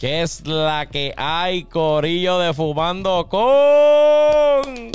[0.00, 4.90] ¿Qué es la que hay, Corillo de Fumando con?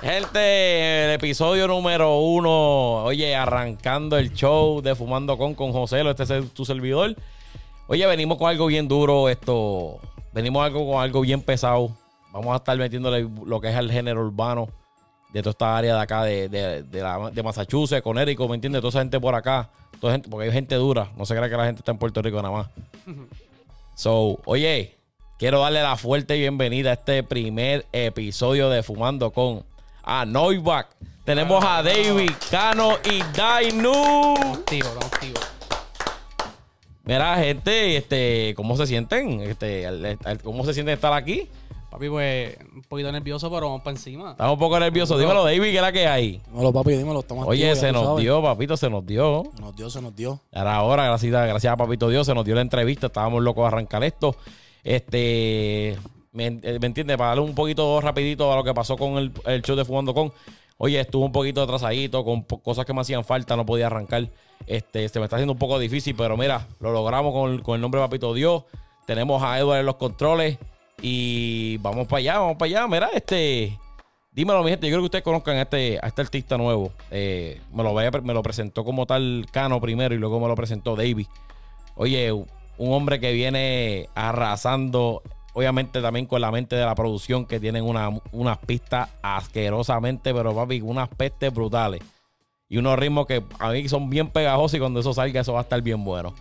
[0.00, 3.02] Gente, el episodio número uno.
[3.02, 7.16] Oye, arrancando el show de Fumando con con José, este es tu servidor.
[7.88, 9.28] Oye, venimos con algo bien duro.
[9.28, 9.98] Esto.
[10.32, 11.90] Venimos algo con algo bien pesado.
[12.32, 14.68] Vamos a estar metiéndole lo que es el género urbano
[15.32, 18.80] de toda esta área de acá, de, de, de, la, de Massachusetts, Connecticut, ¿me entiendes?
[18.80, 19.70] Toda esa gente por acá.
[20.00, 21.10] Toda porque hay gente dura.
[21.16, 22.68] No se cree que la gente está en Puerto Rico nada más.
[23.94, 24.96] So, oye,
[25.38, 29.64] quiero darle la fuerte bienvenida a este primer episodio de Fumando con
[30.04, 30.24] a.
[31.24, 34.34] Tenemos a David, Cano y Dainu.
[34.54, 35.40] Activo, activo.
[37.04, 39.40] Mira, gente, este, ¿cómo se sienten?
[39.40, 39.86] Este,
[40.44, 41.48] ¿cómo se sienten estar aquí?
[41.90, 44.32] Papi, pues, un poquito nervioso, pero vamos para encima.
[44.32, 45.18] Estamos un poco nerviosos.
[45.18, 46.42] Dímelo, David, ¿qué es la que hay?
[46.50, 48.22] Dímelo, papi, dímelo, estamos Oye, activos, se nos sabes.
[48.22, 49.44] dio, papito, se nos dio.
[49.54, 50.40] Se nos dio, se nos dio.
[50.52, 53.06] Ahora, ahora, gracias, gracias a Papito Dios, se nos dio la entrevista.
[53.06, 54.36] Estábamos locos de arrancar esto.
[54.84, 55.96] Este,
[56.32, 57.16] ¿me, eh, ¿me entiendes?
[57.16, 60.12] Para darle un poquito rapidito a lo que pasó con el, el show de Fumando
[60.12, 60.30] Con.
[60.76, 64.28] Oye, estuvo un poquito atrasadito con cosas que me hacían falta, no podía arrancar.
[64.66, 67.80] Este, se me está haciendo un poco difícil, pero mira, lo logramos con, con el
[67.80, 68.64] nombre de Papito Dios.
[69.06, 70.58] Tenemos a Edward en los controles
[71.02, 72.86] y vamos para allá, vamos para allá.
[72.88, 73.78] Mira, este,
[74.32, 74.86] Dímelo, mi gente.
[74.86, 76.92] Yo creo que ustedes conozcan a este, a este artista nuevo.
[77.10, 80.54] Eh, me, lo, vaya- me lo presentó como tal Cano primero y luego me lo
[80.54, 81.26] presentó David.
[81.96, 82.46] Oye, un
[82.92, 85.22] hombre que viene arrasando,
[85.54, 90.54] obviamente también con la mente de la producción, que tienen una- unas pistas asquerosamente, pero
[90.54, 92.00] papi, unas pestes brutales.
[92.68, 95.60] Y unos ritmos que a mí son bien pegajosos y cuando eso salga, eso va
[95.60, 96.32] a estar bien bueno.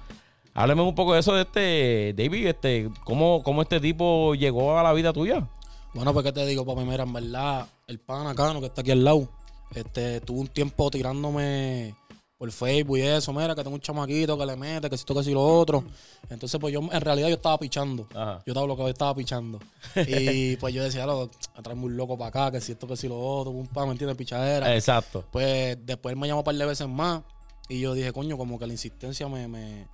[0.58, 4.82] Háblame un poco de eso de este, David, este, ¿cómo, cómo este tipo llegó a
[4.82, 5.48] la vida tuya?
[5.94, 6.82] Bueno, pues, ¿qué te digo, papi?
[6.82, 9.30] Mira, en verdad, el pana Cano, que está aquí al lado,
[9.76, 11.96] este, tuvo un tiempo tirándome
[12.40, 15.14] por Facebook y eso, mira, que tengo un chamaquito que le mete, que si esto,
[15.14, 15.84] que si lo otro.
[16.28, 18.08] Entonces, pues yo, en realidad, yo estaba pichando.
[18.16, 18.42] Ajá.
[18.44, 19.60] Yo estaba lo que estaba pichando.
[20.08, 21.30] Y pues yo decía, lo,
[21.62, 23.92] traerme un loco para acá, que si esto, que si lo otro, un pan, ¿me
[23.92, 24.18] entiendes?
[24.18, 24.74] Pichadera.
[24.74, 25.24] Exacto.
[25.32, 27.22] Pues después él me llamó un par de veces más
[27.70, 29.86] y yo dije, coño, como que la insistencia me, me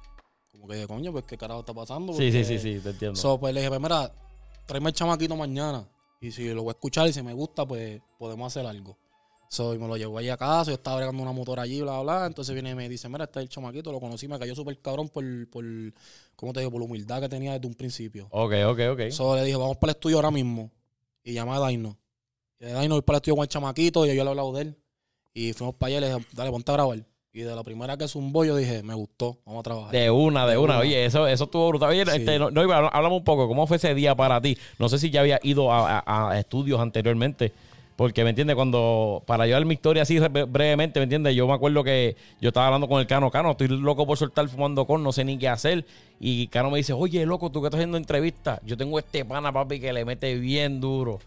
[0.54, 2.14] como que dije, coño, pues qué carajo está pasando.
[2.14, 3.20] Sí, sí, sí, sí, te entiendo.
[3.20, 4.14] So, pues le dije, pues mira,
[4.68, 5.90] tráeme el chamaquito mañana.
[6.22, 8.96] Y si lo voy a escuchar y si me gusta, pues podemos hacer algo.
[9.50, 12.02] So, y me lo llevó ahí a casa, yo estaba bregando una motora allí, bla,
[12.02, 12.26] bla, bla.
[12.28, 14.80] Entonces viene y me dice, mira, este es el chamaquito, lo conocí, me cayó súper
[14.80, 15.66] cabrón por, por,
[16.36, 16.72] ¿cómo te digo?
[16.72, 18.28] Por la humildad que tenía desde un principio.
[18.30, 19.10] Ok, ok, ok.
[19.10, 20.72] So, le dije, vamos para el estudio ahora mismo.
[21.24, 21.98] Y llamé a Daino.
[22.60, 24.62] Y Daino voy para el estudio con el chamaquito y yo le he hablado de
[24.62, 24.78] él.
[25.34, 27.06] Y fuimos para allá y le dije, dale, ponte a grabar.
[27.36, 29.92] Y de la primera que zumbó, yo dije, me gustó, vamos a trabajar.
[29.92, 30.74] De una, de, De una.
[30.76, 30.82] una.
[30.82, 31.90] Oye, eso, eso estuvo brutal.
[31.90, 32.12] Oye, Sí.
[32.18, 33.48] este, no, no, háblame un poco.
[33.48, 34.56] ¿Cómo fue ese día para ti?
[34.78, 37.52] No sé si ya había ido a, a- a estudios anteriormente.
[37.96, 38.56] Porque, ¿me entiendes?
[38.56, 41.36] Cuando, para llevar mi historia así bre- brevemente, ¿me entiendes?
[41.36, 43.32] Yo me acuerdo que yo estaba hablando con el Cano.
[43.32, 45.86] Cano, estoy loco por soltar fumando con, no sé ni qué hacer.
[46.20, 48.60] Y Cano me dice, oye, loco, tú que estás haciendo entrevistas.
[48.64, 51.20] Yo tengo este pana, papi, que le mete bien duro.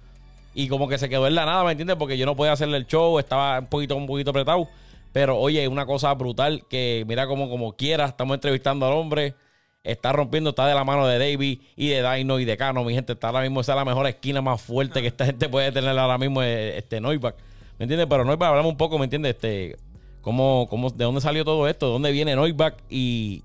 [0.55, 1.97] Y como que se quedó en la nada, ¿me entiendes?
[1.97, 4.69] Porque yo no podía hacerle el show, estaba un poquito, un poquito apretado.
[5.17, 9.35] Pero oye, una cosa brutal que mira como, como quiera, estamos entrevistando al hombre.
[9.83, 12.85] Está rompiendo, está de la mano de Davey y de Dino y de Cano.
[12.85, 15.49] Mi gente, está ahora mismo, esa es la mejor esquina más fuerte que esta gente
[15.49, 17.35] puede tener ahora mismo, eh, este Noiback.
[17.79, 18.07] ¿Me entiendes?
[18.11, 19.37] Pero Noiback, hablamos un poco, ¿me entiendes?
[19.37, 19.77] Este,
[20.21, 21.87] cómo, cómo, ¿De dónde salió todo esto?
[21.87, 22.83] ¿De dónde viene Noiback?
[22.91, 23.43] Y,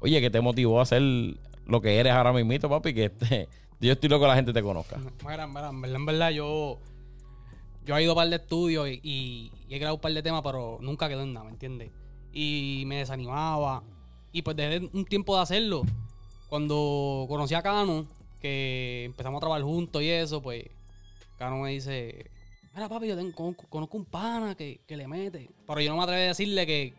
[0.00, 2.92] oye, ¿qué te motivó a hacer lo que eres ahora mismo, papi?
[2.92, 3.48] Que este,
[3.80, 4.96] yo estoy loco que la gente te conozca.
[5.24, 6.80] Mira, mira, en verdad, en verdad, yo,
[7.84, 10.12] yo he ido a un par de estudios y, y- y he grabado un par
[10.12, 11.90] de temas, pero nunca quedó en nada, ¿me entiendes?
[12.32, 13.82] Y me desanimaba.
[14.32, 15.82] Y pues dejé un tiempo de hacerlo.
[16.48, 18.06] Cuando conocí a Cano,
[18.40, 20.64] que empezamos a trabajar juntos y eso, pues
[21.38, 22.30] Cano me dice,
[22.74, 25.50] mira papi, yo conozco un pana que, que le mete.
[25.66, 26.94] Pero yo no me atreví a decirle que,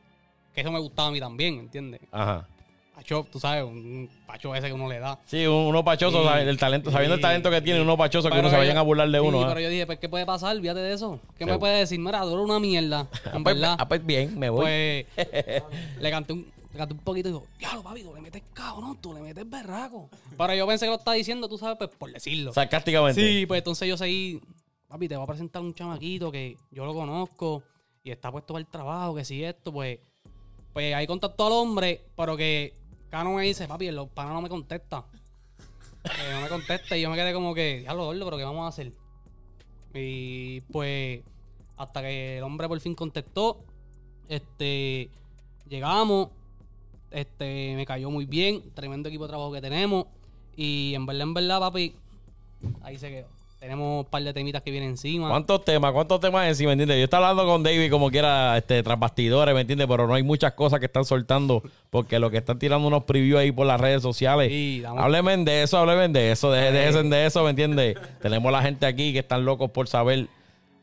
[0.53, 2.01] que eso me gustaba a mí también, ¿me entiendes?
[2.11, 2.47] Ajá.
[2.97, 5.19] Pacho, tú sabes, un pacho ese que uno le da.
[5.27, 6.39] Sí, un- uno pachoso, Sí.
[6.39, 7.21] el talento, sabiendo el Sí.
[7.21, 9.43] talento que tiene, uno pachoso que uno se vayan a burlar de sí, uno.
[9.43, 9.47] ¿ah?
[9.49, 10.59] pero yo dije, pues, ¿qué puede pasar?
[10.59, 11.19] Fíjate de eso.
[11.37, 11.49] ¿Qué Sí.
[11.51, 11.99] me puede decir?
[11.99, 13.07] Mira, dura una mierda.
[13.25, 13.75] Ah, En pues, verdad.
[13.77, 14.61] ah, pues bien, me voy.
[14.63, 15.05] Pues
[16.01, 18.97] le canté un, le canté un poquito y dijo, diablo, papi, tú le metes cabrón,
[18.99, 20.09] tú le metes berraco.
[20.35, 22.51] Pero yo pensé que lo estaba diciendo, tú sabes, pues por decirlo.
[22.51, 23.21] Sarcásticamente.
[23.21, 24.41] Sí, pues entonces yo seguí,
[24.87, 27.61] papi, te voy a presentar un chamaquito que yo lo conozco
[28.03, 29.99] y está puesto para el trabajo, que si esto, pues,
[30.73, 32.73] pues ahí contactó al hombre, pero que
[33.09, 35.05] Cano me dice, papi, el pana no me contesta.
[36.33, 38.67] No me contesta y yo me quedé como que, diablo, gordo, pero ¿qué vamos a
[38.67, 38.91] hacer?
[39.93, 41.21] Y pues,
[41.77, 43.59] hasta que el hombre por fin contestó,
[44.29, 45.09] este,
[45.69, 46.29] llegamos,
[47.11, 50.05] este, me cayó muy bien, tremendo equipo de trabajo que tenemos
[50.55, 51.95] y en verdad, en verdad, papi,
[52.81, 53.36] ahí se quedó.
[53.59, 55.29] Tenemos un par de temitas que vienen encima.
[55.29, 55.91] ¿Cuántos temas?
[55.91, 56.69] ¿Cuántos temas encima?
[56.69, 56.97] ¿Me entiendes?
[56.99, 59.87] Yo estaba hablando con David como quiera, este, tras bastidores, ¿me entiendes?
[59.87, 63.39] Pero no hay muchas cosas que están soltando porque lo que están tirando unos previews
[63.39, 64.49] ahí por las redes sociales.
[64.49, 67.97] Sí, Hábleme de eso, hábleme de eso, deje- déjense de eso, ¿me entiendes?
[68.21, 70.27] Tenemos la gente aquí que están locos por saber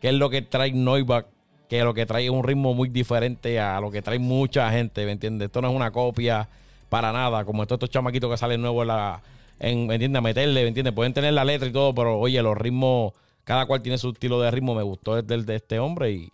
[0.00, 1.26] qué es lo que trae Noiback,
[1.68, 5.06] que lo que trae es un ritmo muy diferente a lo que trae mucha gente,
[5.06, 5.46] ¿me entiendes?
[5.46, 6.48] Esto no es una copia
[6.88, 9.22] para nada, como estos, estos chamaquitos que salen nuevos en la,
[9.58, 10.18] en, ¿me entiendes?
[10.18, 10.94] A meterle, ¿me entiendes?
[10.94, 13.12] Pueden tener la letra y todo, pero oye, los ritmos,
[13.44, 16.32] cada cual tiene su estilo de ritmo, me gustó el del de este hombre y,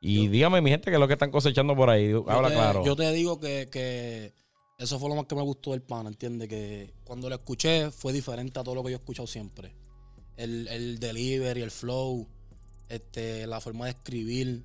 [0.00, 2.84] y dígame mi gente qué es lo que están cosechando por ahí, habla te, claro.
[2.84, 4.32] Yo te digo que, que
[4.78, 6.48] eso fue lo más que me gustó del pan, ¿entiendes?
[6.48, 9.74] Que cuando lo escuché fue diferente a todo lo que yo he escuchado siempre.
[10.36, 12.28] El, el delivery, el flow,
[12.88, 14.64] este, la forma de escribir,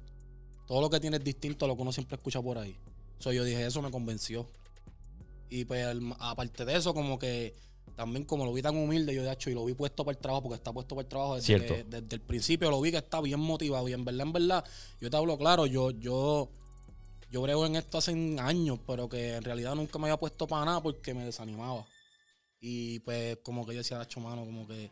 [0.67, 2.75] todo lo que tiene es distinto a lo que uno siempre escucha por ahí.
[3.19, 4.47] So, yo dije, eso me convenció.
[5.49, 5.85] Y pues
[6.19, 7.53] aparte de eso, como que
[7.95, 10.21] también como lo vi tan humilde, yo de hecho, y lo vi puesto para el
[10.21, 12.97] trabajo, porque está puesto para el trabajo desde, que- desde el principio, lo vi que
[12.97, 13.87] está bien motivado.
[13.89, 14.65] Y en verdad, en verdad,
[14.99, 16.49] yo te hablo claro, yo, yo,
[17.29, 20.65] yo brego en esto hace años, pero que en realidad nunca me había puesto para
[20.65, 21.85] nada porque me desanimaba.
[22.59, 24.89] Y pues como que yo decía, "Acho, mano, como que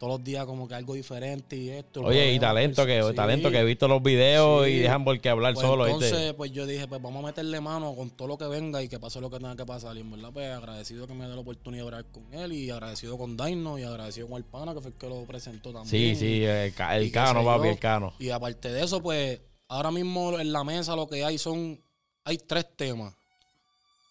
[0.00, 2.00] todos los días como que algo diferente y esto.
[2.00, 3.14] Oye, y talento que, sí.
[3.14, 6.50] talento que he visto los videos y dejan por qué hablar Pues solo, entonces, pues
[6.52, 9.20] yo dije, pues vamos a meterle mano con todo lo que venga y que pase
[9.20, 9.94] lo que tenga que pasar.
[9.98, 12.70] Y en verdad, pues agradecido que me dé la oportunidad de hablar con él y
[12.70, 15.90] agradecido con Daino y agradecido con el pana que fue el que lo presentó también.
[15.90, 18.14] Sí, sí, el, el cano, papi, el cano.
[18.18, 19.38] Y aparte de eso, pues
[19.68, 21.78] ahora mismo en la mesa lo que hay son,
[22.24, 23.14] hay tres temas.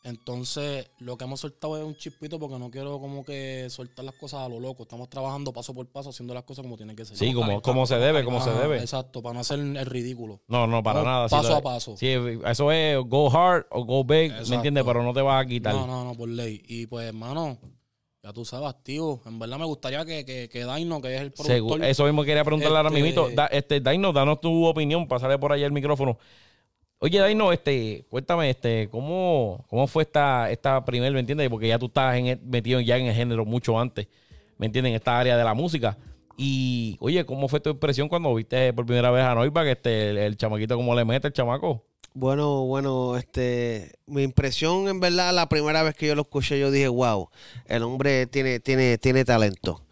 [0.03, 4.15] Entonces, lo que hemos soltado es un chispito porque no quiero como que soltar las
[4.15, 4.83] cosas a lo loco.
[4.83, 7.17] Estamos trabajando paso por paso, haciendo las cosas como tienen que ser.
[7.17, 8.79] Sí, como, como se debe, como se debe.
[8.79, 10.39] Exacto, para no hacer el ridículo.
[10.47, 11.27] No, no, para No, nada.
[11.27, 11.97] paso lo- a paso.
[11.97, 12.07] Sí,
[12.45, 14.83] eso es go hard o go big, ¿me entiendes?
[14.85, 15.75] Pero no te vas a quitar.
[15.75, 16.61] No, no, no, por ley.
[16.65, 17.57] Y pues, hermano,
[18.23, 19.19] ya tú sabes, tío.
[19.25, 21.83] En verdad me gustaría que, que, que Daino, que es el Segu- productor.
[21.83, 23.29] eso mismo quería preguntarle ahora Este- mismo.
[23.31, 26.17] Da, este, Daino, danos tu opinión, pasarle por ahí el micrófono.
[27.01, 31.49] Oye, Daino, este, cuéntame, este, ¿cómo, cómo fue esta, esta primer, ¿me entiendes?
[31.49, 34.07] Porque ya tú en el- metido ya en el género mucho antes,
[34.57, 34.89] ¿me entiendes?
[34.91, 35.97] En esta área de la música.
[36.37, 40.09] Y, oye, ¿cómo fue tu impresión cuando viste por primera vez a Noiva, que este,
[40.09, 41.85] el, el chamaquito, cómo le mete el chamaco?
[42.13, 46.71] Bueno, bueno, este, mi impresión en verdad la primera vez que yo lo escuché yo
[46.71, 47.29] dije, wow,
[47.65, 49.83] el hombre tiene, tiene, tiene talento.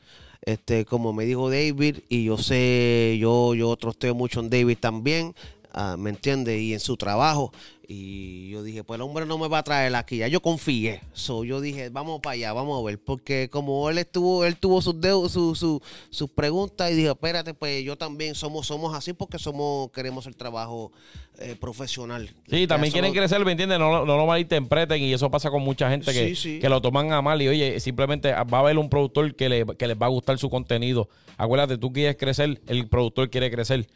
[0.42, 5.36] Este, como me dijo David y yo sé, yo, yo trosteo mucho en David también,
[5.74, 6.60] ah, ¿me entiendes?
[6.62, 7.52] Y en su trabajo.
[7.90, 10.18] Y yo dije, pues el hombre no me va a traer aquí.
[10.18, 11.00] Ya yo confié.
[11.14, 13.00] So, yo dije, vamos para allá, vamos a ver.
[13.00, 17.54] Porque como él estuvo, él tuvo sus dedos, su, su- sus preguntas y dije, espérate,
[17.54, 20.92] pues yo también somos, somos así porque somos, queremos el trabajo
[21.40, 22.30] eh, profesional.
[22.50, 23.80] Sí, también quieren crecer, ¿me entiendes?
[23.80, 26.60] No, no lo malinterpreten y eso pasa con mucha gente que, Sí, sí.
[26.60, 29.66] que lo toman a mal y oye, simplemente va a haber un productor que, le,
[29.78, 31.08] que les va a gustar su contenido.
[31.38, 33.88] Acuérdate, tú quieres crecer, el productor quiere crecer.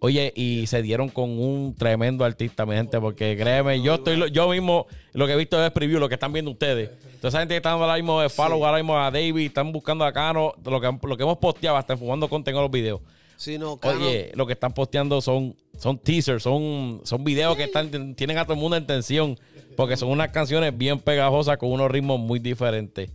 [0.00, 4.48] Oye, y se dieron con un tremendo artista, mi gente, porque créeme, yo estoy, yo
[4.48, 6.90] mismo lo que he visto es preview, lo que están viendo ustedes.
[7.16, 9.72] Toda esa gente que está dando ahora mismo de follow, ahora mismo a David, están
[9.72, 13.00] buscando a Cano, lo que, lo que hemos posteado, hasta fumando contenido en los videos.
[13.36, 17.64] Sí, no, Cano- Oye, lo que están posteando son, son teasers, son, son videos que
[17.64, 19.36] están, tienen a todo el mundo en tensión,
[19.76, 23.10] porque son unas canciones bien pegajosas con unos ritmos muy diferentes.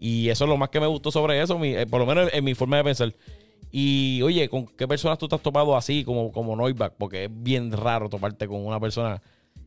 [0.00, 2.28] Y eso es lo más que me gustó sobre eso, mi- eh, por lo menos
[2.32, 3.14] en mi forma de pensar.
[3.76, 6.94] Y oye, ¿con qué personas tú te has topado así como, como Noiback?
[6.96, 9.20] Porque es bien raro toparte con una persona.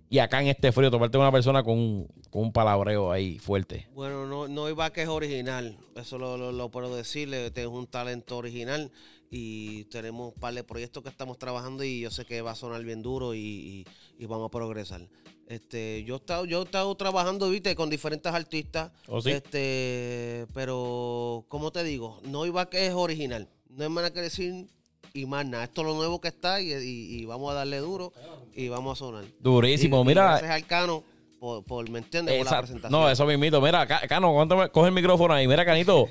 [0.10, 3.38] Y acá en este frío, toparte con una persona con un, con un palabreo ahí
[3.38, 3.86] fuerte.
[3.94, 8.90] Bueno, no, es original, eso lo, lo, lo puedo decirle, tengo un talento original
[9.30, 12.56] y tenemos un par de proyectos que estamos trabajando y yo sé que va a
[12.56, 13.86] sonar bien duro y, y-
[14.20, 15.02] y vamos a progresar.
[15.48, 19.32] Este, yo he estado, yo he estado trabajando, viste, con diferentes artistas, ¿Oh, sí?
[19.32, 24.68] este, pero como te digo, no iba que es original, no hay nada que decir
[25.14, 27.78] y más nada, esto es lo nuevo que está y, y- y vamos a darle
[27.78, 28.14] duro
[28.56, 29.26] y vamos a sonar.
[29.40, 30.24] Durísimo, Y- mira.
[30.32, 31.04] gracias al Cano
[31.40, 32.36] por, por ¿me entiendes?
[32.38, 33.02] Por la presentación.
[33.02, 33.62] No, eso mismito.
[33.62, 35.48] Mira, Ca- Cano, cuéntame, coge el micrófono ahí.
[35.48, 36.08] Mira, Canito,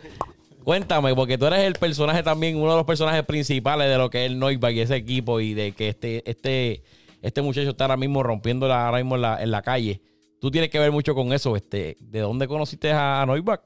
[0.65, 4.25] cuéntame, porque tú eres el personaje también, uno de los personajes principales de lo que
[4.25, 6.83] es el Noiback y ese equipo y de que este, este,
[7.23, 10.01] este muchacho está ahora mismo rompiendo la, ahora mismo en la, en la calle.
[10.41, 11.57] Tú tienes que ver mucho con eso.
[11.57, 13.63] Este, ¿De dónde conociste a Noiback?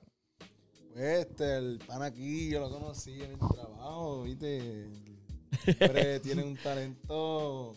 [1.01, 4.87] Este, el pan aquí, yo lo conocí en el trabajo, ¿viste?
[5.65, 7.75] Siempre tiene un talento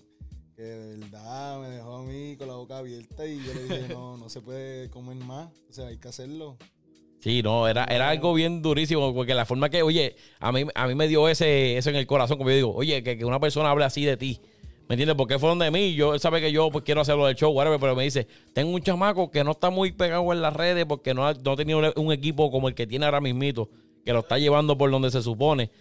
[0.57, 3.93] que de verdad me dejó a mí con la boca abierta y yo le dije,
[3.93, 6.57] no, no se puede comer más, o sea, hay que hacerlo.
[7.21, 10.85] Sí, no, era, era algo bien durísimo, porque la forma que, oye, a mí, a
[10.85, 13.39] mí me dio ese, eso en el corazón, como yo digo, oye, que, que una
[13.39, 14.41] persona hable así de ti,
[14.87, 15.15] ¿me entiendes?
[15.15, 17.79] Porque fueron de mí, yo, él sabe que yo pues quiero hacerlo del show, whatever,
[17.79, 21.13] pero me dice, tengo un chamaco que no está muy pegado en las redes porque
[21.13, 23.69] no ha, no ha tenido un, un equipo como el que tiene ahora mismito,
[24.05, 25.71] que lo está llevando por donde se supone.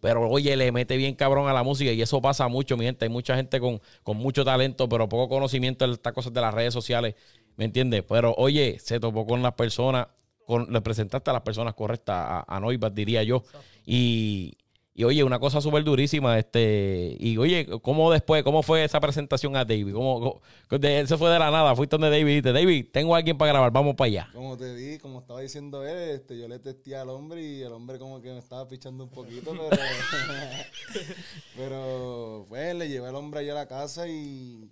[0.00, 3.04] Pero oye, le mete bien cabrón a la música y eso pasa mucho, mi gente.
[3.04, 6.54] Hay mucha gente con, con mucho talento, pero poco conocimiento de estas cosas de las
[6.54, 7.14] redes sociales,
[7.56, 8.02] ¿me entiendes?
[8.08, 10.06] Pero oye, se topó con las personas,
[10.46, 13.44] con, le presentaste a las personas correctas, a, a Noibat, diría yo.
[13.84, 14.56] Y,
[15.00, 19.56] y oye, una cosa súper durísima, este, y oye, ¿cómo después, cómo fue esa presentación
[19.56, 19.94] a David?
[19.94, 20.20] ¿Cómo,
[20.68, 23.18] cómo- de- eso fue de la nada, fuiste donde David y dijiste, David, tengo a
[23.18, 24.28] alguien para grabar, vamos para allá.
[24.34, 27.72] Como te di, como estaba diciendo él, este, yo le testé al hombre y el
[27.72, 29.68] hombre como que me estaba pichando un poquito, pero...
[31.56, 34.70] pero, pues, le llevé al hombre allá a la casa y,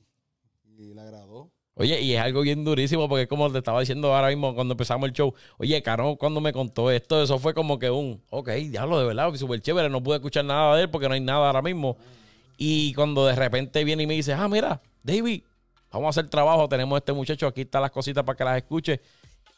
[0.77, 1.51] y le agradó.
[1.79, 4.73] Oye, y es algo bien durísimo porque es como te estaba diciendo ahora mismo cuando
[4.73, 5.33] empezamos el show.
[5.59, 9.33] Oye, Caro, cuando me contó esto, eso fue como que un, ok, diablo, de verdad,
[9.37, 9.89] súper chévere.
[9.89, 11.97] No pude escuchar nada de él porque no hay nada ahora mismo.
[12.57, 15.43] Y cuando de repente viene y me dice, ah, mira, David,
[15.93, 18.57] vamos a hacer trabajo, tenemos a este muchacho, aquí están las cositas para que las
[18.57, 19.01] escuche.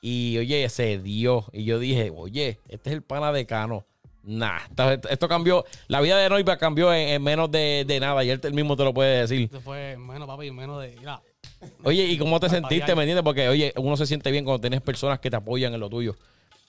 [0.02, 1.46] Y oye, se dio.
[1.54, 3.86] Y yo dije, oye, este es el pana de Cano.
[4.22, 8.28] Nah, esto, esto cambió, la vida de Noiva cambió en, en menos de, nada y
[8.28, 9.48] él mismo te lo puede decir.
[9.50, 10.94] Eso fue menos, papi, menos de.
[10.98, 11.22] Mira,
[11.84, 12.94] Oye, ¿y cómo te sentiste?
[12.94, 13.22] ¿Me entiendes?
[13.24, 16.14] Porque, oye, uno se siente bien cuando tienes personas que te apoyan en lo tuyo.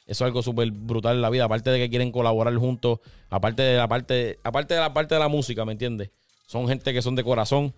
[0.07, 1.45] Eso es algo súper brutal en la vida.
[1.45, 5.19] Aparte de que quieren colaborar juntos, aparte de la parte, aparte de la parte de
[5.19, 6.09] la música, ¿me entiendes?
[6.47, 7.73] Son gente que son de corazón,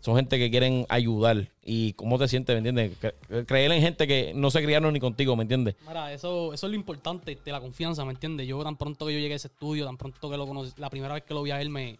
[0.00, 1.48] son gente que quieren ayudar.
[1.64, 2.98] ¿Y cómo te sientes, me entiendes?
[3.00, 5.76] Cre- Creer en gente que no se criaron ni contigo, ¿me entiendes?
[5.86, 8.46] mira, eso, eso es lo importante de la confianza, ¿me entiendes?
[8.46, 10.90] Yo tan pronto que yo llegué a ese estudio, tan pronto que lo conocí, la
[10.90, 11.96] primera vez que lo vi a él me,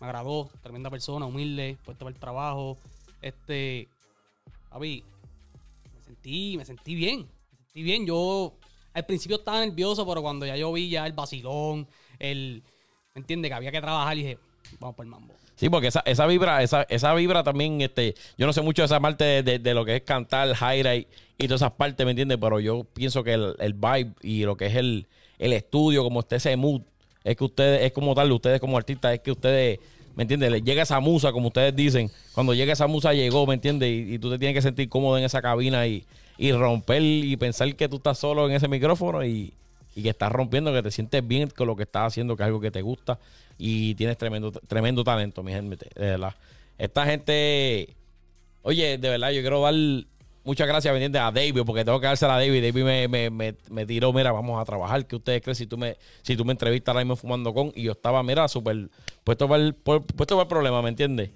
[0.00, 2.78] me agradó, tremenda persona, humilde, puesto para el trabajo.
[3.20, 3.88] Este,
[4.74, 5.04] papi,
[5.94, 8.06] me sentí, me sentí bien, me sentí bien.
[8.06, 8.54] Yo
[8.92, 11.86] al principio estaba nervioso, pero cuando ya yo vi ya el vacilón,
[12.18, 12.62] el,
[13.14, 13.50] ¿me entiendes?
[13.50, 14.38] Que había que trabajar, dije,
[14.80, 15.32] vamos por el mambo.
[15.54, 18.86] Sí, porque esa, esa vibra, esa, esa vibra también, este, yo no sé mucho de
[18.86, 21.06] esa parte de, de- lo que es cantar, highlight
[21.38, 22.38] y todas esas partes, ¿me entiendes?
[22.40, 25.06] Pero yo pienso que el, el vibe y lo que es el,
[25.38, 26.82] el estudio, como esté ese mood,
[27.22, 29.78] es que ustedes, es como tal, ustedes como artistas, es que ustedes,
[30.16, 30.62] ¿me entiendes?
[30.62, 32.10] Llega esa musa, como ustedes dicen.
[32.34, 33.88] Cuando llega esa musa, llegó, ¿me entiendes?
[33.88, 36.04] Y, y tú te tienes que sentir cómodo en esa cabina y,
[36.38, 39.52] y romper y pensar que tú estás solo en ese micrófono y,
[39.94, 42.46] y que estás rompiendo, que te sientes bien con lo que estás haciendo, que es
[42.46, 43.18] algo que te gusta
[43.58, 45.88] y tienes tremendo, tremendo talento, mi gente.
[45.94, 46.34] De verdad.
[46.78, 47.94] Esta gente,
[48.62, 49.74] oye, de verdad, yo quiero dar
[50.44, 51.22] muchas gracias ¿me entiendes?
[51.22, 52.62] a David, porque tengo que dársela a David.
[52.62, 55.06] David me, me, me, me tiró, mira, vamos a trabajar.
[55.06, 57.72] ¿Qué ustedes creen si tú me, si tú me entrevistas ahora mismo fumando con?
[57.74, 58.88] Y yo estaba, mira, súper
[59.24, 61.30] puesto para el, puesto para el problema, ¿me entiendes?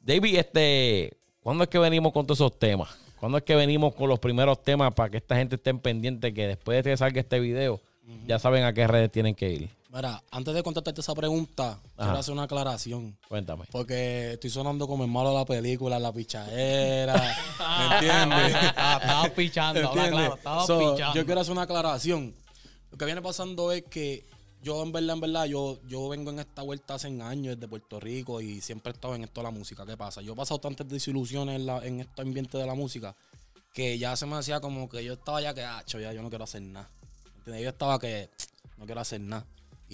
[0.00, 2.96] David, este, ¿cuándo es que venimos con todos esos temas?
[3.18, 6.48] ¿Cuándo es que venimos con los primeros temas para que esta gente esté pendiente que
[6.48, 7.80] después de que salga este video,
[8.26, 9.81] ya saben a qué redes tienen que ir?
[9.92, 13.14] Mira, antes de contestarte esa pregunta, quiero hacer una aclaración.
[13.28, 13.66] Cuéntame.
[13.70, 17.12] Porque estoy sonando como el malo de la película, la pichadera.
[17.78, 18.54] ¿Me entiendes?
[18.64, 21.14] Estaba, estaba pichando, habla claro, estaba So, pichando.
[21.14, 22.34] Yo quiero hacer una aclaración.
[22.90, 24.24] Lo que viene pasando es que
[24.62, 28.00] yo, en verdad, en verdad, yo, yo vengo en esta vuelta hace años desde Puerto
[28.00, 29.84] Rico y siempre he estado en esto de la música.
[29.84, 30.22] ¿Qué pasa?
[30.22, 33.14] Yo he pasado tantas desilusiones en, la, en este ambiente de la música
[33.74, 36.22] que ya se me hacía como que yo estaba ya que, ah, cho, ya yo
[36.22, 36.88] no quiero hacer nada.
[37.36, 37.62] ¿Entiendes?
[37.62, 38.30] Yo estaba que
[38.78, 39.44] no quiero hacer nada.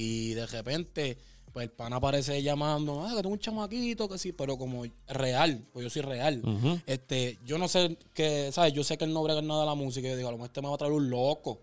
[0.00, 1.18] Y de repente,
[1.52, 5.66] pues el pana aparece llamando, ah, que tengo un chamaquito, que sí, pero como real,
[5.72, 6.40] pues yo soy real.
[6.86, 8.72] Este, yo no sé que, ¿sabes?
[8.72, 10.06] Yo sé que él no brega nada de la música.
[10.06, 11.58] y Yo digo, a lo mejor este me va a traer un loco.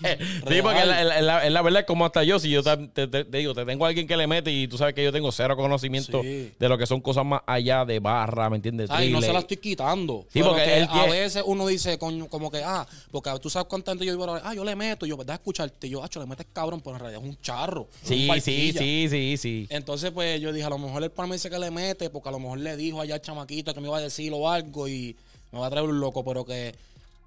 [0.00, 3.08] Sí, porque la, la- la- la verdad es como hasta yo, si yo te, te-
[3.08, 5.10] te- te digo, te tengo a alguien que le mete y tú sabes que yo
[5.10, 6.52] tengo cero conocimiento Sí.
[6.56, 8.88] de lo que son cosas más allá de barra, ¿me entiendes?
[8.92, 10.24] Ay, no se la estoy quitando.
[10.32, 13.66] Sí, porque que él a veces uno dice coño, como que, ah, porque tú sabes
[13.68, 15.34] gente yo digo, ah, yo le meto, y yo, ¿verdad?
[15.34, 15.88] Escucharte.
[15.88, 17.82] Y yo, ah, le metes cabrón, pero en realidad es un charro.
[17.82, 19.66] un Sí, sí, sí, sí, sí.
[19.68, 22.28] Entonces, pues yo dije, a lo mejor el pan me dice que le mete, porque
[22.28, 24.86] a lo mejor le dijo allá al chamaquito que me iba a decir o algo
[24.86, 25.16] y
[25.50, 26.72] me va a traer un loco, pero que,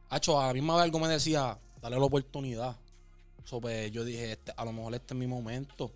[0.09, 2.75] hacho, a la misma vez algo me decía, dale la oportunidad.
[3.45, 5.91] So, pues yo dije, este, a lo mejor este es mi momento,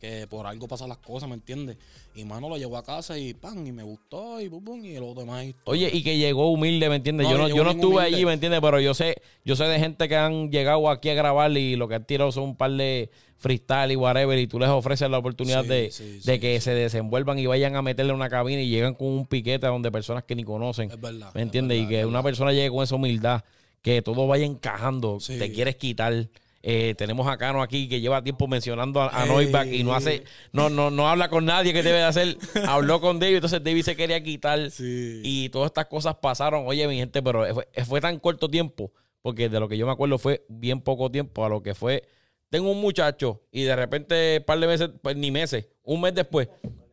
[0.00, 1.76] que por algo pasan las cosas, ¿me entiendes?
[2.14, 4.94] Y mano lo llevó a casa y pan, y me gustó, y bum, bum, y
[4.98, 5.44] lo demás.
[5.44, 7.26] y- Oye, y que llegó humilde, ¿me entiendes?
[7.26, 8.16] No, yo no, yo no estuve humilde.
[8.16, 8.60] allí, ¿me entiendes?
[8.60, 11.86] Pero yo sé, yo sé de gente que han llegado aquí a grabar y lo
[11.86, 15.18] que han tirado son un par de freestyle y whatever, y tú les ofreces la
[15.18, 18.60] oportunidad Sí, de, sí, de sí, que se desenvuelvan y vayan a meterle una cabina
[18.62, 20.90] y llegan con un piquete donde personas que ni conocen.
[20.90, 21.78] Es verdad, ¿Me es entiendes?
[21.78, 23.44] verdad, y que una persona llegue con esa humildad,
[23.82, 25.38] que todo vaya encajando, Sí.
[25.38, 26.28] te quieres quitar.
[26.62, 29.24] Eh, tenemos a Cano aquí que lleva tiempo mencionando a, a.
[29.24, 32.36] Noiback y no hace, no, no, no habla con nadie que debe de hacer.
[32.68, 34.70] Habló con David, entonces David se quería quitar.
[34.70, 35.22] Sí.
[35.24, 36.64] Y todas estas cosas pasaron.
[36.66, 39.92] Oye, mi gente, pero fue, fue tan corto tiempo, porque de lo que yo me
[39.92, 42.04] acuerdo fue bien poco tiempo a lo que fue.
[42.50, 46.14] Tengo un muchacho y de repente, un par de meses, pues ni meses, un mes
[46.14, 46.48] después.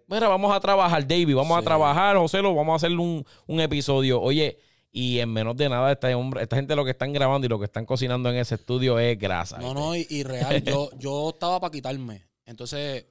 [0.08, 3.60] Mira, vamos a trabajar, David, vamos a trabajar, José, lo vamos a hacer un, un
[3.60, 4.22] episodio.
[4.22, 4.58] Oye,
[5.00, 7.60] y en menos de nada, esta, hombre, esta gente lo que están grabando y lo
[7.60, 9.58] que están cocinando en ese estudio es grasa.
[9.60, 12.25] No, no, y, y real, yo, yo estaba para quitarme.
[12.46, 13.06] Entonces,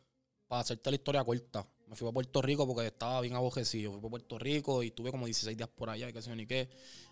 [0.48, 3.92] para hacerte la historia corta, me fui a Puerto Rico porque estaba bien abojecido.
[4.00, 6.34] Fui a Puerto Rico y tuve como 16 días por allá y qué sé yo
[6.36, 6.68] ni qué.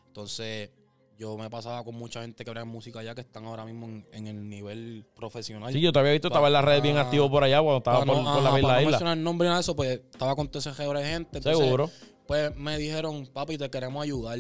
[0.09, 0.71] Entonces,
[1.17, 4.07] yo me pasaba con mucha gente que en música allá que están ahora mismo en,
[4.13, 5.73] en el nivel profesional.
[5.73, 7.03] Sí, yo te había visto, estaba en las redes bien Ah.
[7.03, 8.69] activo por allá cuando estaba Para por, no- por la ajá, isla.
[8.69, 11.39] para no mencionar el nombre nada de eso, pues estaba con todo ese de gente.
[11.39, 11.91] Entonces, Seguro.
[12.27, 14.39] Pues me dijeron, papi, te queremos ayudar.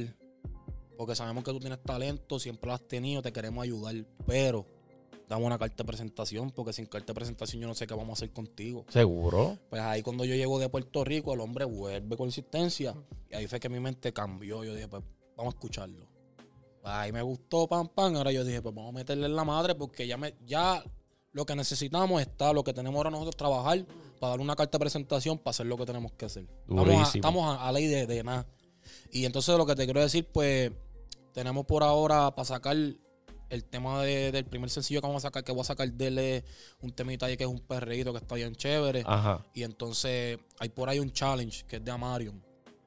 [0.96, 3.94] Porque sabemos que tú tienes talento, siempre lo has tenido, te queremos ayudar.
[4.26, 4.66] Pero
[5.28, 8.10] dame una carta de presentación, porque sin carta de presentación yo no sé qué vamos
[8.10, 8.84] a hacer contigo.
[8.88, 9.58] Seguro.
[9.70, 12.94] Pues ahí cuando yo llego de Puerto Rico, el hombre vuelve con insistencia.
[13.30, 14.64] Y ahí fue que mi mente cambió.
[14.64, 15.02] Yo dije, pues
[15.36, 16.06] vamos a escucharlo.
[16.82, 18.14] Ahí me gustó, pam, pam.
[18.16, 20.84] Ahora yo dije, pues vamos a meterle en la madre porque ya, me, ya
[21.32, 23.84] lo que necesitamos está, lo que tenemos ahora nosotros trabajar
[24.20, 26.46] para dar una carta de presentación para hacer lo que tenemos que hacer.
[26.68, 28.46] Estamos a, estamos a, a ley de, de nada.
[29.10, 30.70] Y entonces lo que te quiero decir, pues
[31.34, 32.76] tenemos por ahora para sacar
[33.50, 36.06] el tema de- del primer sencillo que vamos a sacar, que voy a sacar de
[36.06, 36.44] él es
[36.80, 39.02] un temita ahí que es un perreíto que está bien chévere.
[39.06, 39.44] Ajá.
[39.52, 42.42] Y entonces hay por ahí un challenge que es de Amarion,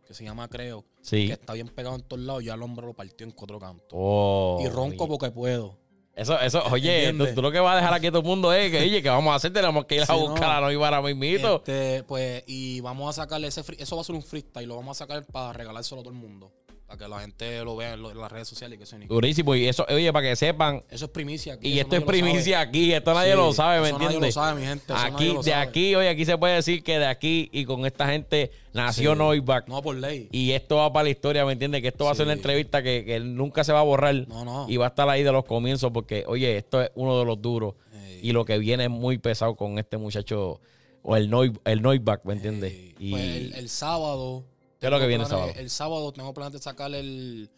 [0.06, 1.27] que se llama Creo, Sí.
[1.27, 2.44] que está bien pegado en todos lados.
[2.44, 3.88] Ya el hombre lo partió en cuatro cantos.
[3.92, 5.08] Oh, y ronco oye.
[5.10, 5.77] porque puedo.
[6.16, 8.72] Eso, eso, oye, tú, lo que vas a dejar aquí a todo el mundo es
[8.72, 9.54] que, oye, que vamos a hacer?
[9.54, 10.51] Tenemos que ir a Sí, buscar no.
[10.51, 11.58] a Noy para mismito.
[11.58, 14.77] Este, pues, y vamos a sacarle ese free- eso va a ser un freestyle, lo
[14.77, 16.51] vamos a sacar para regalárselo a todo el mundo.
[16.88, 18.98] Para que la gente lo vea en, lo- en las redes sociales y que se
[18.98, 19.53] ni- Durísimo.
[19.56, 21.56] Y eso, oye, para que sepan, Eso es primicia.
[21.56, 24.06] aquí, y eso esto es primicia aquí, esto nadie Sí, lo sabe, ¿me eso nadie
[24.15, 24.36] entiendes?
[24.36, 24.94] lo sabe, mi gente.
[24.94, 25.53] eso Aquí, de sabe.
[25.53, 29.17] aquí, oye, aquí se puede decir que de aquí y con esta gente nació Sí.
[29.20, 29.67] Noiback.
[29.67, 30.29] No, por ley.
[30.32, 31.82] Y esto va para la historia, ¿me entiendes?
[31.82, 34.25] Que esto va a ser una entrevista que, que nunca se va a borrar.
[34.29, 34.65] No, no.
[34.70, 37.41] Y va a estar ahí de los comienzos porque, oye, esto es uno de los
[37.41, 37.75] duros.
[38.22, 40.62] Y lo que viene es muy pesado con este muchacho,
[41.03, 42.74] o el, Noi, el Noiback, ¿me entiendes?
[42.98, 44.46] Y pues el, el sábado.
[44.79, 45.51] ¿Qué es lo que viene el sábado?
[45.55, 47.50] El sábado tengo planes de sacar el,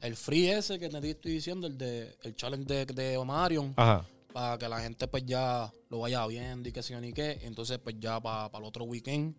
[0.00, 4.06] el free ese que te estoy diciendo, el de el challenge de, de Omarion, Ajá.
[4.32, 7.40] para que la gente pues ya lo vaya viendo y que yo ni qué.
[7.42, 9.34] Entonces pues ya para el otro weekend,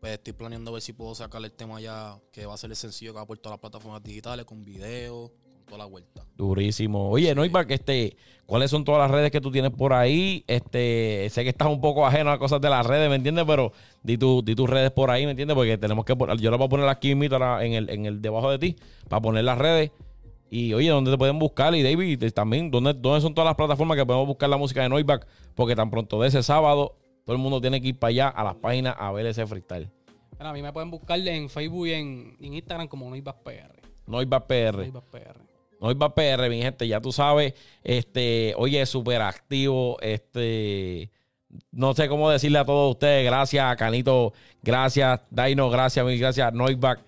[0.00, 2.76] pues estoy planeando ver si puedo sacar el tema ya, que va a ser el
[2.76, 6.24] sencillo que va por todas las plataformas digitales, con video, con toda la vuelta.
[6.36, 7.10] Durísimo.
[7.10, 10.44] Oye, Noiback, este, ¿cuáles son todas las redes que tú tienes por ahí?
[10.46, 13.44] Este, sé que estás un poco ajeno a cosas de las redes, ¿me entiendes?
[13.46, 13.72] Pero
[14.02, 15.54] di, tu, di tus redes por ahí, ¿me entiendes?
[15.54, 18.50] Porque tenemos que poner, yo las voy a poner aquí en el, en el debajo
[18.50, 18.76] de ti,
[19.08, 19.90] para poner las redes.
[20.50, 21.74] Y oye, ¿dónde te pueden buscar?
[21.74, 24.82] Y David, y también, ¿dónde, ¿dónde son todas las plataformas que podemos buscar la música
[24.82, 25.26] de Noiback?
[25.54, 28.44] Porque tan pronto de ese sábado, todo el mundo tiene que ir para allá a
[28.44, 29.90] las páginas a ver ese freestyle.
[30.36, 33.82] Bueno, a mí me pueden buscar en Facebook y en, Instagram como Noibas PR.
[34.06, 34.76] Noiback PR.
[34.76, 35.53] Noibas PR.
[35.84, 41.10] Noiback PR, mi gente, ya tú sabes, este, oye, súper activo, este,
[41.72, 47.00] no sé cómo decirle a todos ustedes, gracias, Canito, gracias, Daino, gracias, mil gracias, Noiback.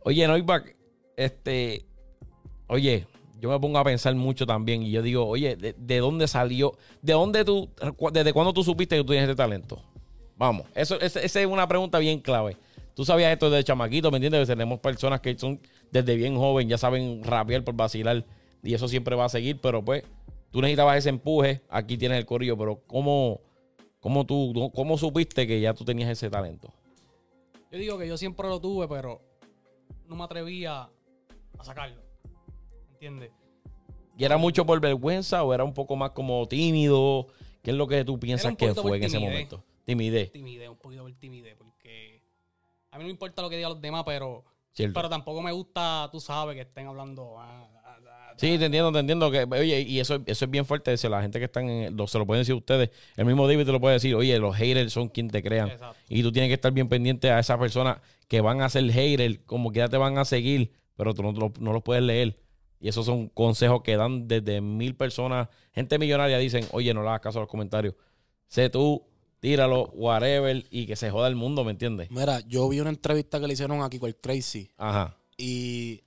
[0.00, 0.74] Oye, Noiback,
[1.16, 1.84] este,
[2.66, 3.06] oye,
[3.40, 6.76] yo me pongo a pensar mucho también y yo digo, oye, ¿de, de dónde salió?
[7.02, 7.70] ¿De dónde tú,
[8.12, 9.80] desde cuándo tú supiste que tú tienes este talento?
[10.36, 12.56] Vamos, esa es una pregunta bien clave.
[12.96, 14.48] Tú sabías esto desde chamaquito, ¿me entiendes?
[14.48, 18.24] Tenemos personas que son desde bien joven, ya saben rapear por vacilar
[18.62, 20.04] y eso siempre va a seguir, pero pues
[20.50, 23.40] tú necesitabas ese empuje, aquí tienes el corillo, pero ¿cómo,
[24.00, 26.72] cómo tú, cómo supiste que ya tú tenías ese talento?
[27.70, 29.20] Yo digo que yo siempre lo tuve, pero
[30.06, 30.88] no me atrevía
[31.58, 32.00] a sacarlo.
[32.92, 33.30] ¿Entiendes?
[34.16, 37.26] ¿Y era mucho por vergüenza o era un poco más como tímido?
[37.62, 39.62] ¿Qué es lo que tú piensas que fue en ese momento?
[39.84, 42.22] Timidez, Timidez, un poquito por timidez, porque
[42.90, 44.44] a mí no me importa lo que digan los demás, pero,
[44.76, 44.94] ¿cierto?
[44.94, 47.38] pero tampoco me gusta, tú sabes, que estén hablando.
[47.38, 49.30] ah, ah, ah, Sí, te entiendo, te entiendo.
[49.30, 50.94] Que, oye, y eso, eso es bien fuerte.
[51.08, 52.90] La gente que están en lo- se lo pueden decir ustedes.
[53.16, 54.14] El mismo David te lo puede decir.
[54.14, 55.68] Oye, los haters son quien te crean.
[55.70, 55.96] Exacto.
[56.10, 59.38] Y tú tienes que estar bien pendiente a esas personas que van a ser haters,
[59.46, 62.38] como que ya te van a seguir, pero tú no, lo- no los puedes leer.
[62.78, 65.48] Y esos son consejos que dan desde mil personas.
[65.72, 67.94] Gente millonaria dicen, oye, no le hagas caso a los comentarios.
[68.48, 69.02] Sé tú,
[69.40, 72.10] tíralo, whatever, y que se joda el mundo, ¿me entiendes?
[72.10, 74.70] Mira, yo vi una entrevista que le hicieron aquí con el Crazy.
[74.76, 75.16] Ajá.
[75.36, 76.02] Y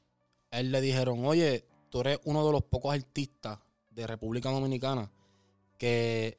[0.52, 3.60] a él le dijeron, oye, tú eres uno de los pocos artistas
[3.92, 5.12] de República Dominicana
[5.78, 6.38] que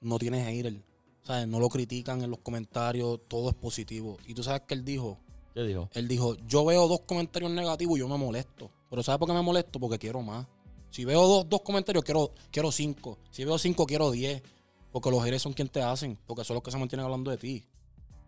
[0.00, 0.74] no tienes hater.
[1.22, 4.16] O sea, no lo critican en los comentarios, todo es positivo.
[4.26, 5.18] Y tú sabes que él dijo,
[5.54, 5.90] ¿Qué dijo?
[5.92, 8.70] él dijo, yo veo dos comentarios negativos y yo me molesto.
[8.88, 9.78] Pero ¿sabes por qué me molesto?
[9.78, 10.46] Porque quiero más.
[10.90, 13.18] Si veo dos, dos comentarios, quiero, quiero cinco.
[13.30, 14.42] Si veo cinco, quiero diez.
[15.00, 16.18] Porque los haters son quienes te hacen.
[16.26, 17.64] Porque son los que se mantienen hablando de ti.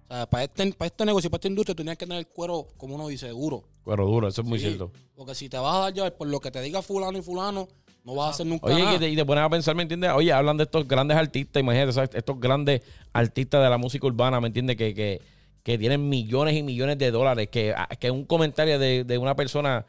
[0.08, 2.26] O sea, para este, para este negocio, para esta industria, tú tienes que tener el
[2.28, 3.62] cuero, como uno dice, duro.
[3.84, 4.90] Cuero duro, eso es muy Sí, cierto.
[5.16, 7.68] Porque si te vas a dar llevar por lo que te diga fulano y fulano,
[8.04, 8.92] no vas a hacer nunca Oye, nada.
[8.92, 10.10] que te, y te pones a pensar, ¿me entiendes?
[10.14, 12.10] Oye, hablan de estos grandes artistas, imagínate, ¿sabes?
[12.14, 14.76] estos grandes artistas de la música urbana, ¿me entiendes?
[14.76, 15.20] Que, que,
[15.62, 19.36] que tienen millones y millones de dólares, que, ah, que un comentario de, de una
[19.36, 19.86] persona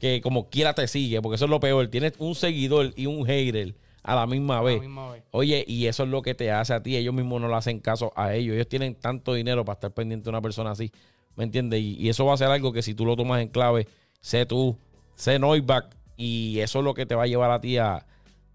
[0.00, 3.24] que como quiera te sigue, porque eso es lo peor, tienes un seguidor y un
[3.24, 4.76] hater a la misma A vez.
[4.76, 5.22] la misma vez.
[5.30, 6.96] Oye, y eso es lo que te hace a ti.
[6.96, 8.54] Ellos mismos no le hacen caso a ellos.
[8.54, 10.90] Ellos tienen tanto dinero para estar pendiente de una persona así.
[11.36, 11.80] ¿Me entiendes?
[11.80, 13.86] Y, y eso va a ser algo que si tú lo tomas en clave,
[14.20, 14.76] sé tú,
[15.14, 15.96] sé Noiback.
[16.16, 18.04] Y eso es lo que te va a llevar a ti a,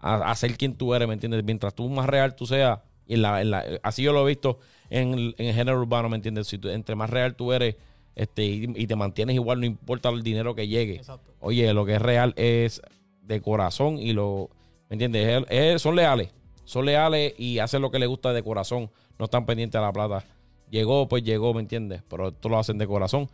[0.00, 1.42] a, a ser quien tú eres, ¿me entiendes?
[1.44, 4.28] Mientras tú más real tú seas, y en la, en la- así yo lo he
[4.28, 4.58] visto
[4.90, 6.46] en, el- en el género urbano, ¿me entiendes?
[6.46, 7.74] Si tú- entre más real tú eres
[8.14, 10.96] este, y, y te mantienes igual, no importa el dinero que llegue.
[10.96, 11.32] Exacto.
[11.40, 12.80] Oye, lo que es real es
[13.22, 14.50] de corazón y lo,
[14.88, 15.44] ¿me entiendes?
[15.48, 16.30] Es- son leales,
[16.64, 19.92] son leales y hacen lo que les gusta de corazón, no están pendientes a la
[19.92, 20.24] plata.
[20.70, 22.02] Llegó, pues llegó, ¿me entiendes?
[22.08, 23.28] Pero esto lo hacen de corazón.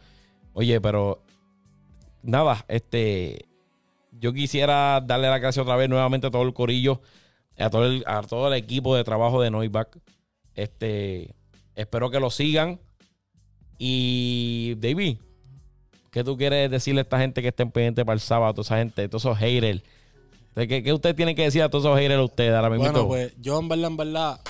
[0.52, 1.20] Oye, pero
[2.22, 3.46] nada, este,
[4.12, 7.00] yo quisiera darle la gracia otra vez nuevamente a todo el corillo,
[7.58, 9.98] a todo el, a todo el equipo de trabajo de Noiback.
[10.54, 11.34] Este,
[11.74, 12.78] espero que lo sigan.
[13.78, 15.18] Y, David,
[16.12, 18.62] ¿qué tú quieres decirle a esta gente que estén pendientes para el sábado?
[18.62, 19.82] Esa gente, todos esos haters.
[20.54, 22.84] ¿Qué, qué usted tiene que decir a todos esos haters a ustedes ahora mismo?
[22.84, 24.40] Bueno, pues yo en verdad, en verdad,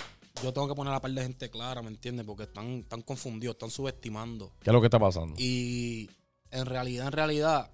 [0.42, 2.26] yo tengo que poner a la par de gente clara, ¿me entiendes?
[2.26, 4.52] Porque están, están confundidos, están subestimando.
[4.62, 5.34] ¿Qué es lo que está pasando?
[5.38, 6.10] Y
[6.50, 7.70] en realidad, en realidad,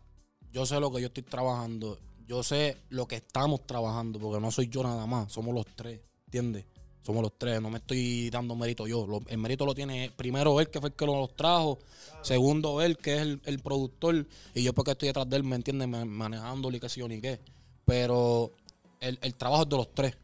[0.52, 1.98] yo sé lo que yo estoy trabajando.
[2.26, 6.00] Yo sé lo que estamos trabajando, porque no soy yo nada más, somos los tres,
[6.26, 6.64] ¿entiendes?
[7.02, 9.04] Somos los tres, no me estoy dando mérito yo.
[9.06, 11.80] Lo- el mérito lo tiene primero él, que fue el que los trajo.
[12.22, 14.26] Segundo él, que es el, el productor.
[14.54, 15.88] Y yo porque estoy detrás de él, ¿me entiendes?
[15.88, 17.40] Ma- Manejándolo y qué sé yo ni qué.
[17.90, 18.52] Pero
[19.00, 20.16] el, el trabajo es de los tres.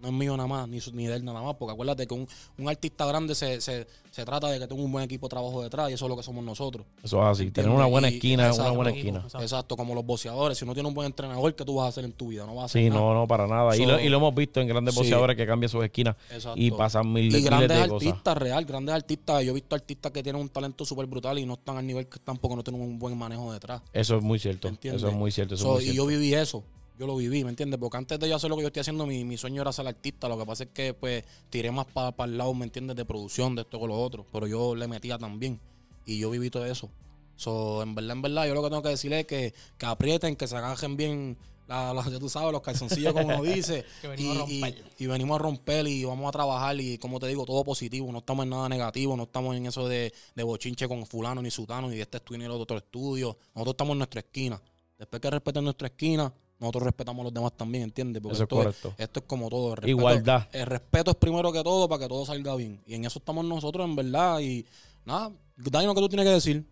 [0.00, 1.54] No es mío nada más, ni, ni de él nada más.
[1.56, 4.92] Porque acuérdate que un, un artista grande se, se, se trata de que tenga un
[4.92, 5.88] buen equipo de trabajo detrás.
[5.88, 6.84] Y eso es lo que somos nosotros.
[7.02, 7.50] Eso es así.
[7.50, 8.74] Tener una buena Y- esquina, una exacto.
[8.74, 9.24] buena Equipo, esquina.
[9.24, 9.42] exacto.
[9.42, 10.58] Exacto, como los boxeadores.
[10.58, 12.44] Si no tienes un buen entrenador, ¿qué tú vas a hacer en tu vida?
[12.44, 13.00] No vas a hacer Sí, nada.
[13.00, 13.74] no, no, para nada.
[13.78, 15.00] y, lo, y lo hemos visto en grandes Sí.
[15.00, 16.60] boxeadores que cambian sus esquinas Exacto.
[16.60, 18.08] y pasan mil, Y miles grandes de cosas.
[18.08, 19.42] artistas, real, grandes artistas.
[19.42, 22.06] Yo he visto artistas que tienen un talento súper brutal y no están al nivel
[22.08, 23.80] que están porque no tienen un buen manejo detrás.
[23.94, 24.68] Eso es muy cierto.
[24.68, 25.00] ¿Entiendes?
[25.00, 25.54] Eso es muy cierto.
[25.54, 26.02] Eso So, es muy y cierto.
[26.02, 26.62] yo viví eso.
[26.98, 27.80] Yo lo viví, ¿me entiendes?
[27.80, 29.86] Porque antes de yo hacer lo que yo estoy haciendo, mi, mi sueño era ser
[29.88, 30.28] artista.
[30.28, 32.94] Lo que pasa es que, pues, tiré más para el lado, ¿me entiendes?
[32.96, 34.24] De producción, de esto con lo otro.
[34.32, 35.60] Pero yo le metía también.
[36.06, 36.90] Y yo viví todo eso.
[37.36, 40.36] So, en verdad, en verdad, yo lo que tengo que decirle es que, que aprieten,
[40.36, 43.84] que se agajen bien, la, la- ya tú sabes, los calzoncillos, como uno dice.
[44.00, 44.84] Que venimos a y, y- romper.
[44.98, 46.80] y venimos a romper y vamos a trabajar.
[46.80, 48.12] Y como te digo, todo positivo.
[48.12, 49.16] No estamos en nada negativo.
[49.16, 52.38] No estamos en eso de, de bochinche con fulano, ni sutano, ni de este estudio,
[52.38, 53.36] ni el otro estudio.
[53.52, 54.62] Nosotros estamos en nuestra esquina.
[54.96, 56.32] Después que respeten nuestra esquina,
[56.64, 58.22] nosotros respetamos a los demás también, ¿entiendes?
[58.22, 58.94] Porque Eso es esto, correcto.
[58.98, 59.70] esto es como todo.
[59.70, 60.48] El respeto, Igualdad.
[60.52, 62.80] El respeto es primero que todo para que todo salga bien.
[62.86, 64.40] Y en eso estamos nosotros, en verdad.
[64.40, 64.66] Y
[65.04, 66.64] nada, Dani, lo que tú tienes que decir.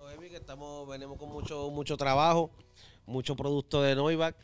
[0.00, 2.50] Bueno, baby, que estamos, venimos con mucho, mucho trabajo,
[3.06, 4.36] mucho producto de Noivac.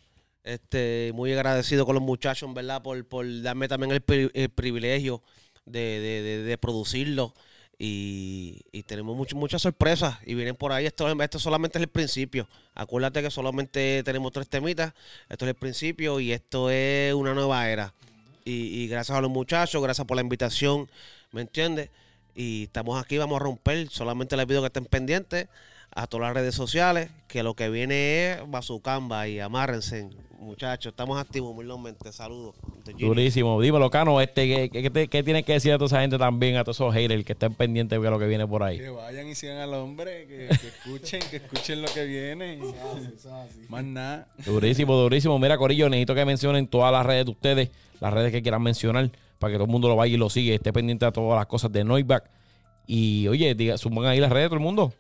[0.45, 4.49] Este, muy agradecido con los muchachos, en verdad, por, por darme también el, pri- el
[4.49, 5.21] privilegio
[5.65, 7.35] de, de- de- de producirlo.
[7.79, 10.87] Y, y tenemos mucho- muchas sorpresas y vienen por ahí.
[10.87, 12.49] Esto, esto solamente es el principio.
[12.75, 14.95] Acuérdate que solamente tenemos tres temitas.
[15.29, 17.93] Esto es el principio y esto es una nueva era.
[18.45, 20.89] Y, y gracias a los muchachos, gracias por la invitación,
[21.33, 21.91] ¿me entiendes?
[22.35, 23.89] Y estamos aquí, vamos a romper.
[23.91, 25.49] Solamente les pido que estén pendientes
[25.95, 30.09] a todas las redes sociales, que lo que viene es Bazucamba y amárrense,
[30.47, 30.93] muchachos.
[30.93, 32.11] Estamos activos, humildemente.
[32.13, 32.55] Saludos.
[32.99, 33.61] Durísimo.
[33.61, 36.77] Dímelo, Cano, este, ¿qué, qué, tienes que decir a toda esa gente también, a todos
[36.77, 38.79] esos haters que estén pendientes de lo que viene por ahí?
[38.79, 42.61] Que vayan y sigan al hombre, que, que escuchen, que escuchen lo que viene.
[43.69, 44.29] Más nada.
[44.45, 45.39] Durísimo, durísimo.
[45.39, 49.11] Mira, Corillo, necesito que mencionen todas las redes de ustedes, las redes que quieran mencionar,
[49.39, 51.47] para que todo el mundo lo vaya y lo siga, esté pendiente a todas las
[51.47, 52.31] cosas de Noiback.
[52.87, 54.93] Y oye, diga, suban ahí las redes de todo el mundo.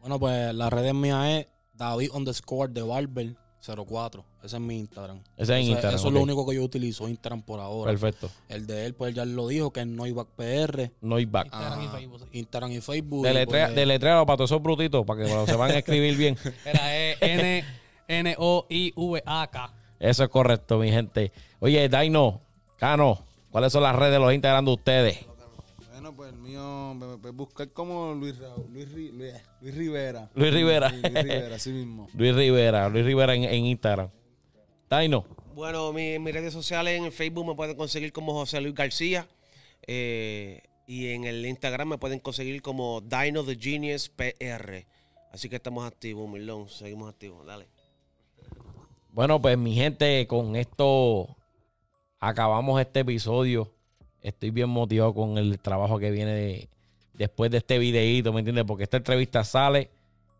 [0.00, 4.24] Bueno, pues la red mía es David underscore de Barber 04.
[4.42, 5.18] Ese es mi Instagram.
[5.36, 7.90] Ese es Eso Instagram, Eso es lo único que yo utilizo, Instagram por ahora.
[7.90, 8.30] Perfecto.
[8.48, 10.90] El de él, pues ya lo dijo, que es Noiback PR.
[11.00, 11.46] Noiback.
[11.46, 12.38] Instagram y Ah, Facebook, sí.
[12.38, 13.26] Instagram y Facebook.
[13.26, 16.36] Deletrea, pues, para todos esos brutitos, para que cuando se van a escribir bien.
[16.64, 17.64] Era eh, N
[18.08, 19.72] N O I V A K.
[19.98, 21.30] Eso es correcto, mi gente.
[21.58, 22.40] Oye, Daino,
[22.76, 25.18] Cano, ¿cuáles son las redes de los Instagram de ustedes?
[26.00, 29.74] Bueno, pues el mío, me, me puedes buscar como Luis, Raúl, Luis, Ri- Luis, Luis
[29.74, 30.30] Rivera.
[30.34, 30.88] Luis Rivera.
[30.88, 32.08] Luis, Luis Rivera, así mismo.
[32.14, 34.08] Luis Rivera, Luis Rivera en, en Instagram.
[34.88, 39.28] Daino, Bueno, mi- mis redes sociales en Facebook me pueden conseguir como José Luis García.
[39.86, 44.86] eh, y en el Instagram me pueden conseguir como Dino the Genius PR.
[45.32, 46.68] Así que estamos activos, Milón.
[46.68, 47.46] Seguimos activos.
[47.46, 47.68] Dale.
[49.12, 51.36] Bueno, pues mi gente, con esto
[52.18, 53.70] acabamos este episodio.
[54.22, 56.68] Estoy bien motivado con el trabajo que viene de-
[57.14, 58.64] después de este videíto, ¿me entiendes?
[58.66, 59.90] Porque esta entrevista sale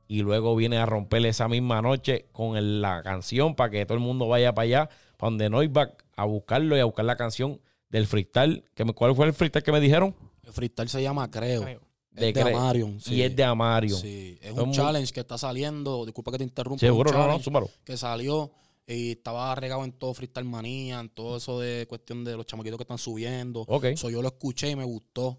[0.08, 3.94] y luego viene a romper esa misma noche con el- la canción para que todo
[3.96, 7.60] el mundo vaya para allá, para donde Noiback, a buscarlo y a buscar la canción
[7.90, 8.64] del freestyle.
[8.74, 10.14] Que me- ¿Cuál fue el freestyle que me dijeron?
[10.42, 11.62] El freestyle se llama Creo.
[11.62, 11.80] Creo.
[12.14, 12.98] Es de, Cre- Amarion.
[13.06, 13.98] Y es de Amarion.
[14.00, 16.04] Sí, es un challenge que está saliendo.
[16.04, 16.80] Disculpa que te interrumpa.
[16.80, 17.70] Seguro, no, no, súmalo.
[17.84, 18.50] que salió
[18.90, 22.76] Y estaba regado en todo Freestyle Manía, en todo eso de cuestión de los chamaquitos
[22.76, 23.64] que están subiendo.
[23.68, 23.94] Ok.
[23.94, 25.38] So, yo lo escuché y me gustó.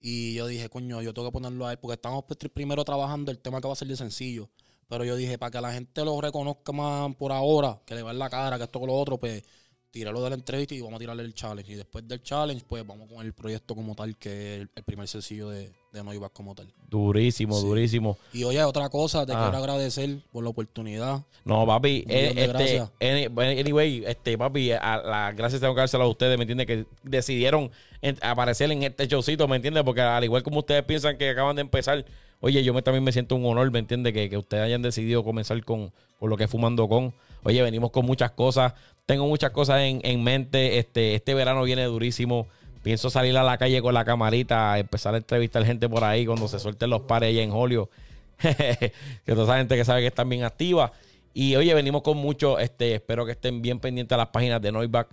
[0.00, 3.60] Y yo dije, coño, yo tengo que ponerlo ahí, porque estamos primero trabajando el tema
[3.60, 4.50] que va a ser de sencillo.
[4.88, 8.12] Pero yo dije, para que la gente lo reconozca más por ahora, que le va
[8.12, 9.42] en la cara, que esto con lo otro, pues
[9.92, 11.70] tirarlo de la entrevista y vamos a tirarle el challenge.
[11.70, 15.06] Y después del challenge, pues vamos con el proyecto como tal, que es el, primer
[15.06, 16.66] sencillo de, de No Ibas como tal.
[16.88, 17.66] Durísimo, Sí.
[17.66, 18.18] durísimo.
[18.32, 19.42] Y oye, otra cosa, te Ah.
[19.44, 21.22] quiero agradecer por la oportunidad.
[21.44, 22.90] No, papi, eh, este, gracias.
[23.00, 23.26] any-
[23.60, 26.66] anyway, este, papi, a, las gracias tengo que dárselas a ustedes, ¿me entiendes?
[26.66, 29.82] Que decidieron en- aparecer en este showcito, ¿me entiendes?
[29.84, 32.04] Porque al igual como ustedes piensan que acaban de empezar,
[32.40, 34.12] oye, yo me, también me siento un honor, ¿me entiendes?
[34.14, 37.12] Que, que ustedes hayan decidido comenzar con, con lo que es Fumando Con.
[37.44, 38.74] Oye, venimos con muchas cosas,
[39.06, 42.46] tengo muchas cosas en, en mente, este, este verano viene durísimo.
[42.82, 46.48] Pienso salir a la calle con la camarita, empezar a entrevistar gente por ahí cuando
[46.48, 47.88] se suelten los pares allá en Julio.
[48.38, 48.92] que
[49.26, 50.92] toda esa gente que sabe que están bien activa.
[51.34, 54.72] Y oye, venimos con mucho, este, espero que estén bien pendientes a las páginas de
[54.72, 55.08] Noiback.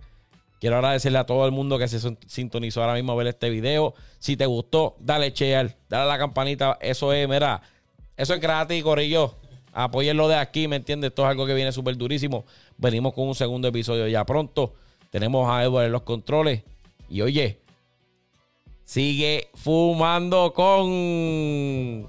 [0.60, 3.50] Quiero agradecerle a todo el mundo que se sin- sintonizó ahora mismo a ver este
[3.50, 3.94] video.
[4.18, 6.78] Si te gustó, dale share, dale a la campanita.
[6.82, 7.62] Eso es, mira,
[8.18, 9.36] eso es gratis, Corillo.
[9.74, 11.10] Apóyenlo de aquí, ¿me entiendes?
[11.10, 12.46] Esto es algo que viene súper durísimo.
[12.78, 14.74] Venimos con un segundo episodio ya pronto.
[15.10, 16.64] Tenemos a Edward en los controles.
[17.10, 17.60] Y oye,
[18.84, 22.08] sigue fumando con.